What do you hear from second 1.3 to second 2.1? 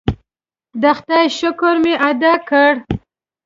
شکر مې